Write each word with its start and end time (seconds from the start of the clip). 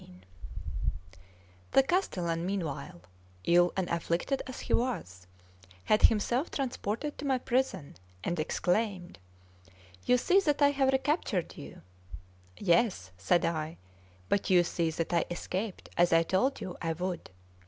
CXVII 0.01 0.21
THE 1.73 1.83
CASTELLAN, 1.83 2.43
meanwhile, 2.43 3.01
ill 3.43 3.71
and 3.77 3.87
afflicted 3.89 4.41
as 4.47 4.61
he 4.61 4.73
was, 4.73 5.27
had 5.83 6.01
himself 6.01 6.49
transported 6.49 7.19
to 7.19 7.25
my 7.25 7.37
prison, 7.37 7.97
and 8.23 8.39
exclaimed: 8.39 9.19
"You 10.07 10.17
see 10.17 10.39
that 10.39 10.59
I 10.59 10.71
have 10.71 10.91
recaptured 10.91 11.55
you!" 11.55 11.83
"Yes," 12.57 13.11
said 13.15 13.45
I, 13.45 13.77
"but 14.27 14.49
you 14.49 14.63
see 14.63 14.89
that 14.89 15.13
I 15.13 15.25
escaped, 15.29 15.87
as 15.97 16.11
I 16.11 16.23
told 16.23 16.61
you 16.61 16.75
I 16.81 16.93
would. 16.93 17.29